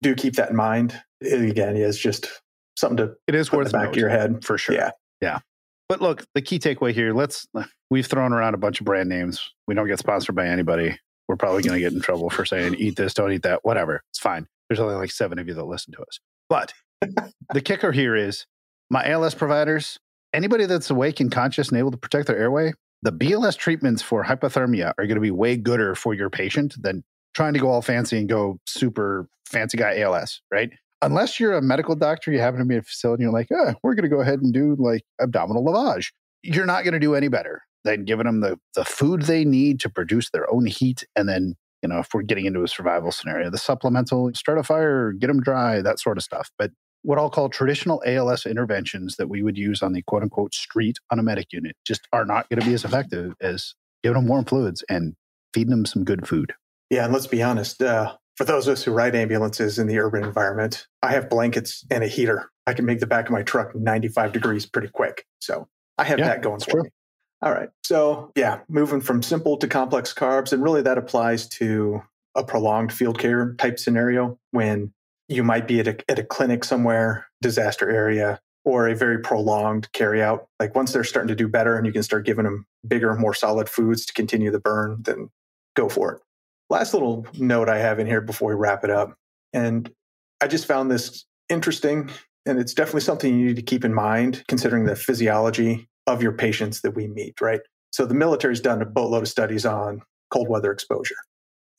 [0.01, 0.99] do keep that in mind.
[1.21, 2.41] It, again, is just
[2.77, 4.43] something to it is worth the back of your head.
[4.45, 4.75] for sure.
[4.75, 4.91] Yeah,
[5.21, 5.39] yeah.
[5.87, 7.47] But look, the key takeaway here, let's
[7.89, 9.53] we've thrown around a bunch of brand names.
[9.67, 10.97] We don't get sponsored by anybody.
[11.27, 14.03] We're probably going to get in trouble for saying eat this, don't eat that, whatever.
[14.11, 14.47] It's fine.
[14.69, 16.19] There's only like 7 of you that listen to us.
[16.49, 16.73] But
[17.53, 18.45] the kicker here is
[18.89, 19.99] my ALS providers,
[20.33, 24.23] anybody that's awake and conscious and able to protect their airway, the BLS treatments for
[24.23, 27.81] hypothermia are going to be way gooder for your patient than trying to go all
[27.81, 30.71] fancy and go super fancy guy ALS, right?
[31.05, 33.75] Unless you're a medical doctor, you happen to be at a facility, you're like, oh,
[33.83, 36.11] we're going to go ahead and do like abdominal lavage.
[36.41, 39.79] You're not going to do any better than giving them the, the food they need
[39.81, 41.05] to produce their own heat.
[41.15, 44.63] And then, you know, if we're getting into a survival scenario, the supplemental, start a
[44.63, 46.49] fire, get them dry, that sort of stuff.
[46.57, 46.71] But
[47.03, 50.97] what I'll call traditional ALS interventions that we would use on the quote unquote street
[51.11, 54.27] on a medic unit just are not going to be as effective as giving them
[54.27, 55.15] warm fluids and
[55.53, 56.53] feeding them some good food.
[56.89, 57.81] Yeah, and let's be honest.
[57.83, 61.85] Uh, for those of us who ride ambulances in the urban environment, I have blankets
[61.89, 62.51] and a heater.
[62.67, 65.25] I can make the back of my truck 95 degrees pretty quick.
[65.39, 65.67] So
[65.97, 66.83] I have Yeah, that going for true.
[66.83, 66.89] me.
[67.41, 67.69] All right.
[67.83, 70.51] So, yeah, moving from simple to complex carbs.
[70.51, 72.01] And really, that applies to
[72.35, 74.93] a prolonged field care type scenario when
[75.29, 79.91] you might be at a, at a clinic somewhere, disaster area, or a very prolonged
[79.93, 80.47] carry out.
[80.59, 83.33] Like once they're starting to do better and you can start giving them bigger, more
[83.33, 85.29] solid foods to continue the burn, then
[85.75, 86.21] go for it
[86.69, 89.15] last little note I have in here before we wrap it up.
[89.53, 89.91] And
[90.41, 92.09] I just found this interesting.
[92.45, 96.33] And it's definitely something you need to keep in mind considering the physiology of your
[96.33, 97.61] patients that we meet, right?
[97.91, 100.01] So the military's done a boatload of studies on
[100.31, 101.15] cold weather exposure.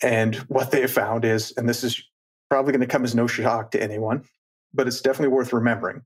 [0.03, 2.03] And what they have found is, and this is
[2.51, 4.25] probably going to come as no shock to anyone,
[4.72, 6.03] but it's definitely worth remembering.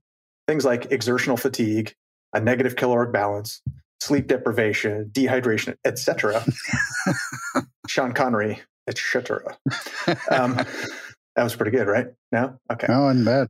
[0.47, 1.93] things like exertional fatigue,
[2.33, 3.61] a negative caloric balance,
[4.01, 6.43] sleep deprivation, dehydration, etc.
[7.91, 9.57] Sean Connery, etc.
[10.29, 10.55] Um,
[11.35, 12.07] that was pretty good, right?
[12.31, 12.87] No, okay.
[12.87, 13.47] No, and bad.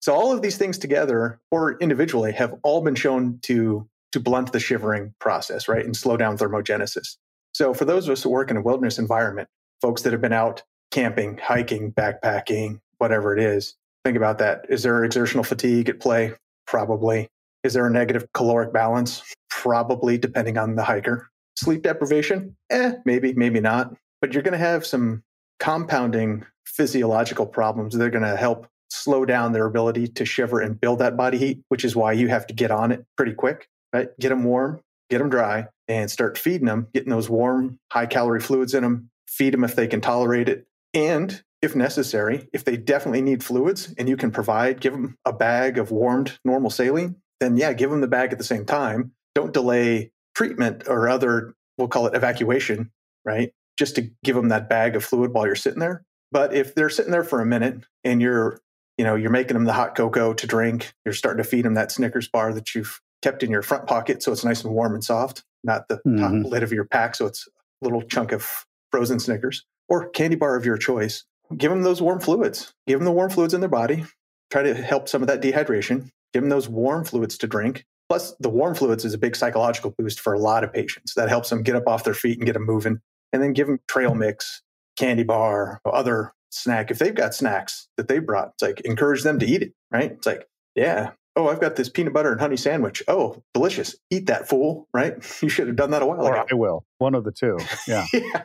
[0.00, 4.52] So all of these things together or individually have all been shown to to blunt
[4.52, 7.16] the shivering process, right, and slow down thermogenesis.
[7.52, 9.48] So for those of us who work in a wilderness environment,
[9.80, 13.74] folks that have been out camping, hiking, backpacking, whatever it is,
[14.04, 14.66] think about that.
[14.68, 16.32] Is there exertional fatigue at play?
[16.66, 17.28] Probably.
[17.62, 19.22] Is there a negative caloric balance?
[19.48, 21.29] Probably, depending on the hiker.
[21.56, 22.56] Sleep deprivation?
[22.70, 23.94] Eh, maybe, maybe not.
[24.20, 25.22] But you're going to have some
[25.58, 27.96] compounding physiological problems.
[27.96, 31.60] They're going to help slow down their ability to shiver and build that body heat,
[31.68, 34.08] which is why you have to get on it pretty quick, right?
[34.18, 38.40] Get them warm, get them dry, and start feeding them, getting those warm, high calorie
[38.40, 40.66] fluids in them, feed them if they can tolerate it.
[40.92, 45.32] And if necessary, if they definitely need fluids and you can provide, give them a
[45.32, 49.12] bag of warmed normal saline, then yeah, give them the bag at the same time.
[49.34, 52.90] Don't delay treatment or other, we'll call it evacuation,
[53.24, 53.52] right?
[53.78, 56.04] Just to give them that bag of fluid while you're sitting there.
[56.32, 58.60] But if they're sitting there for a minute and you're,
[58.98, 61.74] you know, you're making them the hot cocoa to drink, you're starting to feed them
[61.74, 64.94] that Snickers bar that you've kept in your front pocket so it's nice and warm
[64.94, 66.18] and soft, not the mm-hmm.
[66.18, 68.48] top lid of your pack so it's a little chunk of
[68.90, 71.24] frozen Snickers or candy bar of your choice.
[71.56, 72.72] Give them those warm fluids.
[72.86, 74.04] Give them the warm fluids in their body.
[74.50, 76.10] Try to help some of that dehydration.
[76.32, 77.84] Give them those warm fluids to drink.
[78.10, 81.14] Plus, the warm fluids is a big psychological boost for a lot of patients.
[81.14, 82.98] That helps them get up off their feet and get them moving.
[83.32, 84.18] And then give them trail mm-hmm.
[84.18, 84.62] mix,
[84.98, 86.90] candy bar, other snack.
[86.90, 90.10] If they've got snacks that they brought, it's like encourage them to eat it, right?
[90.10, 93.00] It's like, yeah, oh, I've got this peanut butter and honey sandwich.
[93.06, 93.94] Oh, delicious.
[94.10, 95.14] Eat that fool, right?
[95.40, 96.46] You should have done that a while or ago.
[96.50, 96.84] I will.
[96.98, 97.58] One of the two.
[97.86, 98.06] Yeah.
[98.12, 98.42] yeah.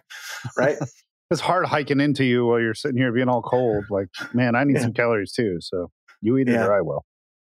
[0.56, 0.78] Right.
[1.32, 3.86] it's hard hiking into you while you're sitting here being all cold.
[3.90, 4.84] Like, man, I need yeah.
[4.84, 5.58] some calories too.
[5.60, 5.90] So
[6.22, 6.66] you eat it yeah.
[6.66, 7.04] or I will.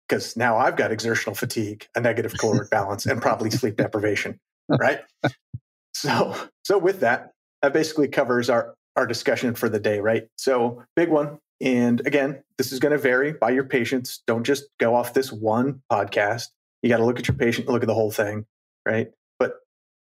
[0.08, 4.38] Because now I've got exertional fatigue, a negative caloric balance, and probably sleep deprivation.
[4.68, 5.00] Right.
[5.94, 10.00] so, so with that, that basically covers our our discussion for the day.
[10.00, 10.28] Right.
[10.36, 11.38] So, big one.
[11.60, 14.22] And again, this is going to vary by your patients.
[14.26, 16.46] Don't just go off this one podcast.
[16.82, 18.46] You got to look at your patient, look at the whole thing.
[18.86, 19.10] Right.
[19.38, 19.54] But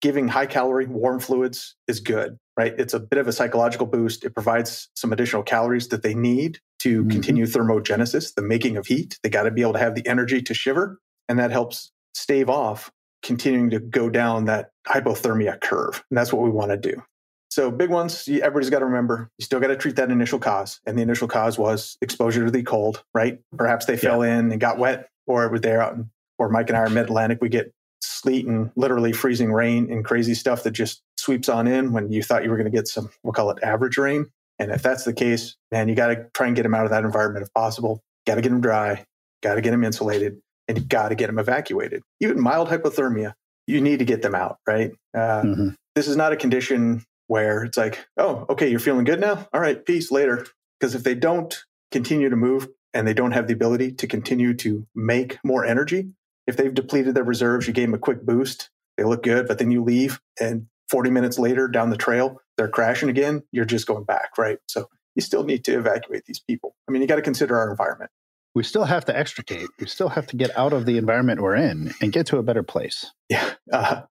[0.01, 2.73] giving high calorie warm fluids is good right?
[2.77, 4.23] It's a bit of a psychological boost.
[4.23, 7.09] It provides some additional calories that they need to mm-hmm.
[7.09, 9.17] continue thermogenesis, the making of heat.
[9.23, 12.49] They got to be able to have the energy to shiver, and that helps stave
[12.49, 12.91] off
[13.23, 16.03] continuing to go down that hypothermia curve.
[16.09, 17.01] And that's what we want to do.
[17.49, 20.81] So, big ones, everybody's got to remember you still got to treat that initial cause.
[20.85, 23.39] And the initial cause was exposure to the cold, right?
[23.57, 23.99] Perhaps they yeah.
[23.99, 26.89] fell in and got wet, or were there out in, or Mike and I are
[26.89, 31.47] mid Atlantic, we get sleet and literally freezing rain and crazy stuff that just sweeps
[31.47, 33.97] on in when you thought you were going to get some, we'll call it average
[33.97, 34.25] rain.
[34.59, 36.91] And if that's the case, man, you got to try and get them out of
[36.91, 38.01] that environment if possible.
[38.25, 39.05] Got to get them dry,
[39.41, 42.03] got to get them insulated, and you got to get them evacuated.
[42.21, 43.33] Even mild hypothermia,
[43.67, 44.91] you need to get them out, right?
[45.13, 45.69] Uh, mm-hmm.
[45.95, 49.47] This is not a condition where it's like, oh, okay, you're feeling good now?
[49.53, 50.45] All right, peace later.
[50.79, 54.53] Because if they don't continue to move and they don't have the ability to continue
[54.55, 56.09] to make more energy,
[56.47, 59.59] if they've depleted their reserves, you gave them a quick boost, they look good, but
[59.59, 63.87] then you leave and 40 minutes later down the trail, they're crashing again, you're just
[63.87, 64.59] going back, right?
[64.67, 66.75] So you still need to evacuate these people.
[66.87, 68.11] I mean, you got to consider our environment.
[68.53, 69.69] We still have to extricate.
[69.79, 72.43] We still have to get out of the environment we're in and get to a
[72.43, 73.11] better place.
[73.27, 73.53] Yeah.
[73.71, 74.03] Uh,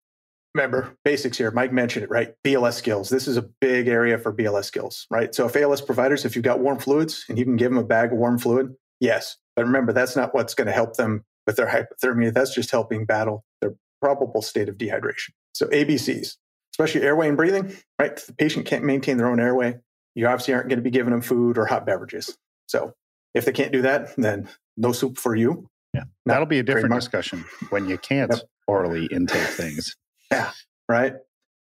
[0.57, 1.53] remember, basics here.
[1.53, 2.35] Mike mentioned it, right?
[2.45, 3.11] BLS skills.
[3.11, 5.33] This is a big area for BLS skills, right?
[5.33, 7.85] So, if ALS providers, if you've got warm fluids and you can give them a
[7.85, 9.37] bag of warm fluid, yes.
[9.55, 12.35] But remember, that's not what's going to help them with their hypothermia.
[12.35, 15.31] That's just helping battle their probable state of dehydration.
[15.53, 16.39] So, ABCs
[16.73, 18.13] especially airway and breathing, right?
[18.13, 19.79] If the patient can't maintain their own airway,
[20.15, 22.37] you obviously aren't going to be giving them food or hot beverages.
[22.67, 22.95] So
[23.35, 25.69] if they can't do that, then no soup for you.
[25.95, 26.05] Yeah.
[26.27, 28.43] That'll be a different discussion when you can't yep.
[28.67, 29.97] orally intake things.
[30.31, 30.51] Yeah.
[30.89, 31.13] Right.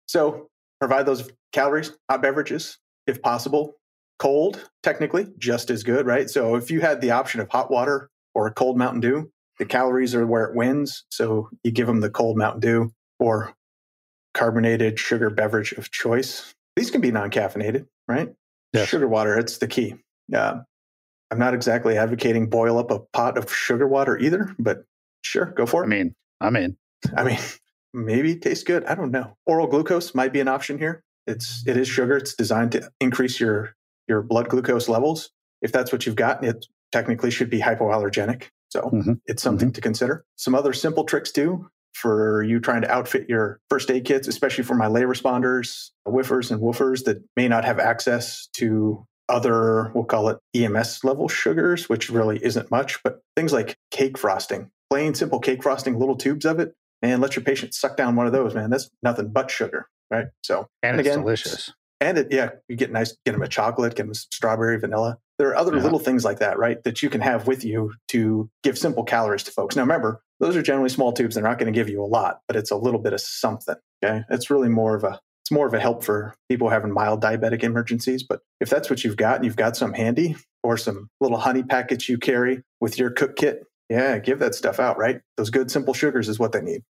[0.05, 3.77] So provide those calories, hot beverages, if possible.
[4.19, 6.29] Cold, technically, just as good, right?
[6.29, 9.65] So if you had the option of hot water or a cold Mountain Dew, the
[9.65, 11.07] calories are where it wins.
[11.11, 13.55] So you give them the cold Mountain Dew or
[14.41, 16.55] carbonated sugar beverage of choice.
[16.75, 18.33] These can be non caffeinated, right?
[18.73, 18.89] Yes.
[18.89, 19.97] Sugar water, it's the key.
[20.35, 20.61] Uh,
[21.31, 24.85] I'm not exactly advocating boil up a pot of sugar water either, but
[25.23, 25.87] sure, go for it.
[25.87, 26.77] I mean, I'm in.
[27.15, 27.39] I mean,
[27.93, 28.85] maybe it tastes good.
[28.87, 29.37] I don't know.
[29.45, 31.03] Oral glucose might be an option here.
[31.27, 32.17] It's it is sugar.
[32.17, 33.77] It's designed to increase your
[34.09, 35.31] your blood glucose levels.
[35.61, 38.45] If that's what you've got, it technically should be hypoallergenic.
[38.71, 39.13] So mm-hmm.
[39.27, 39.75] it's something mm-hmm.
[39.75, 40.25] to consider.
[40.37, 44.65] Some other simple tricks too for you trying to outfit your first aid kits, especially
[44.65, 50.05] for my lay responders, whiffers and woofers that may not have access to other, we'll
[50.05, 55.15] call it EMS level sugars, which really isn't much, but things like cake frosting, plain
[55.15, 58.33] simple cake frosting, little tubes of it, and let your patient suck down one of
[58.33, 58.71] those, man.
[58.71, 60.27] That's nothing but sugar, right?
[60.43, 61.73] So, and, and it's again, delicious.
[62.01, 65.19] And it, yeah, you get nice, get them a chocolate, get them strawberry, vanilla.
[65.39, 65.83] There are other yeah.
[65.83, 66.83] little things like that, right?
[66.85, 69.77] That you can have with you to give simple calories to folks.
[69.77, 71.35] Now, remember, those are generally small tubes.
[71.35, 73.77] They're not going to give you a lot, but it's a little bit of something.
[74.03, 74.25] Okay.
[74.31, 77.63] It's really more of a, it's more of a help for people having mild diabetic
[77.63, 78.23] emergencies.
[78.23, 81.63] But if that's what you've got and you've got some handy or some little honey
[81.63, 85.21] packets you carry with your cook kit, yeah, give that stuff out, right?
[85.37, 86.83] Those good simple sugars is what they need.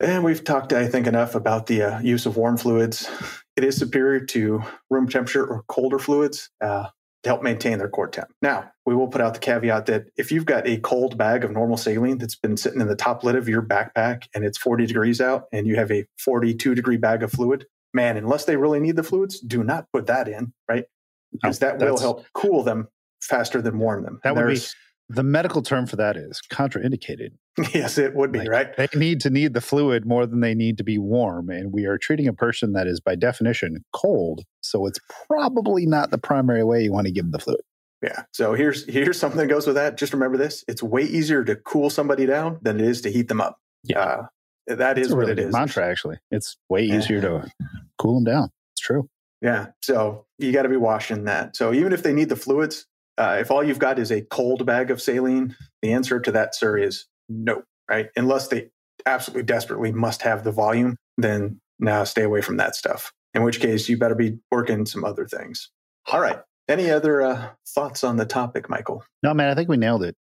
[0.00, 3.08] And we've talked, I think, enough about the uh, use of warm fluids.
[3.56, 6.88] It is superior to room temperature or colder fluids uh,
[7.22, 8.28] to help maintain their core temp.
[8.42, 11.52] Now, we will put out the caveat that if you've got a cold bag of
[11.52, 14.86] normal saline that's been sitting in the top lid of your backpack and it's 40
[14.86, 18.80] degrees out and you have a 42 degree bag of fluid, man, unless they really
[18.80, 20.84] need the fluids, do not put that in, right?
[21.30, 22.88] Because that will help cool them
[23.20, 24.20] faster than warm them.
[24.24, 24.60] That would be
[25.08, 27.30] the medical term for that is contraindicated.
[27.74, 28.76] Yes, it would be, like, right?
[28.76, 31.50] They need to need the fluid more than they need to be warm.
[31.50, 34.44] And we are treating a person that is, by definition, cold.
[34.62, 37.60] So it's probably not the primary way you want to give them the fluid.
[38.02, 38.24] Yeah.
[38.32, 39.96] So here's here's something that goes with that.
[39.96, 43.28] Just remember this: it's way easier to cool somebody down than it is to heat
[43.28, 43.58] them up.
[43.84, 44.26] Yeah,
[44.70, 45.52] uh, that is really what it is.
[45.52, 47.50] Mantra, actually, it's way easier to
[47.98, 48.48] cool them down.
[48.72, 49.08] It's true.
[49.40, 49.66] Yeah.
[49.82, 51.56] So you got to be washing that.
[51.56, 52.86] So even if they need the fluids,
[53.18, 56.54] uh, if all you've got is a cold bag of saline, the answer to that,
[56.54, 58.08] sir, is no, right?
[58.16, 58.70] Unless they
[59.06, 63.12] absolutely desperately must have the volume, then now stay away from that stuff.
[63.34, 65.70] In which case, you better be working some other things.
[66.10, 66.38] All right.
[66.68, 69.04] Any other uh, thoughts on the topic, Michael?
[69.22, 70.16] No, man, I think we nailed it.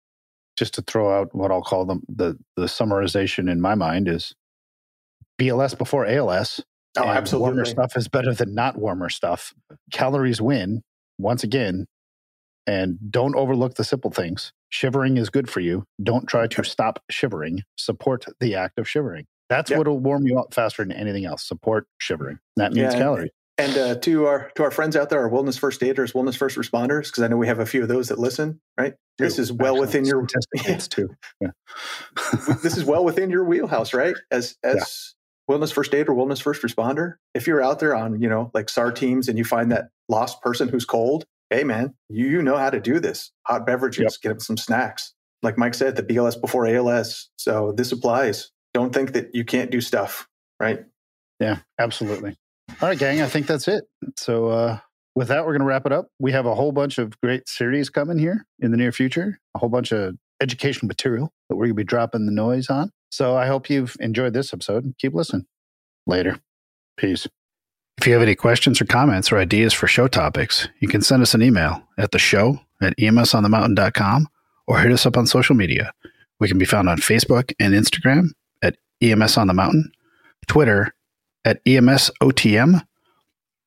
[0.57, 4.35] Just to throw out what I'll call the, the, the summarization in my mind is
[5.40, 6.61] BLS before ALS.
[6.96, 7.48] Oh, absolutely.
[7.48, 9.55] Warmer stuff is better than not warmer stuff.
[9.92, 10.83] Calories win
[11.18, 11.87] once again
[12.69, 14.53] and don't overlook the simple things.
[14.69, 15.85] Shivering is good for you.
[16.03, 17.63] Don't try to stop shivering.
[17.77, 19.25] Support the act of shivering.
[19.49, 21.43] That's what'll warm you up faster than anything else.
[21.43, 22.39] Support shivering.
[22.57, 23.31] That means yeah, calories.
[23.57, 26.59] And uh, to our to our friends out there, our wilderness first aiders, wilderness first
[26.59, 28.61] responders, because I know we have a few of those that listen.
[28.79, 30.27] Right, this is well within your
[30.91, 31.09] too.
[31.41, 31.49] Yeah.
[32.63, 34.15] this is well within your wheelhouse, right?
[34.31, 34.83] As as yeah.
[35.49, 38.69] wilderness first aid or wilderness first responder, if you're out there on you know like
[38.69, 42.57] SAR teams and you find that lost person who's cold, hey man, you, you know
[42.57, 43.33] how to do this.
[43.47, 44.23] Hot beverages, yep.
[44.23, 45.15] get them some snacks.
[45.43, 47.31] Like Mike said, the BLS before ALS.
[47.37, 48.51] So this applies.
[48.75, 50.29] Don't think that you can't do stuff,
[50.61, 50.81] right?
[51.41, 52.37] Yeah, absolutely.
[52.83, 53.85] All right, gang, I think that's it.
[54.17, 54.79] So uh
[55.19, 56.07] with that, we're going to wrap it up.
[56.21, 59.59] We have a whole bunch of great series coming here in the near future, a
[59.59, 62.93] whole bunch of educational material that we're going to be dropping the noise on.
[63.11, 64.95] So I hope you've enjoyed this episode.
[65.01, 65.47] Keep listening.
[66.07, 66.39] Later.
[66.97, 67.27] Peace.
[67.99, 71.21] If you have any questions or comments or ideas for show topics, you can send
[71.21, 74.29] us an email at the show at emsonthemountain.com
[74.69, 75.93] or hit us up on social media.
[76.39, 78.29] We can be found on Facebook and Instagram
[78.63, 79.91] at EMS on the Mountain,
[80.47, 80.95] Twitter
[81.45, 82.85] at EMSOTM,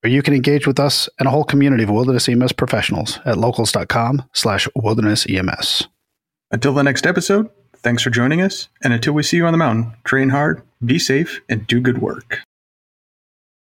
[0.03, 3.37] or you can engage with us and a whole community of wilderness EMS professionals at
[3.37, 5.89] locals.com slash wilderness EMS.
[6.51, 9.57] Until the next episode, thanks for joining us, and until we see you on the
[9.57, 12.39] mountain, train hard, be safe, and do good work.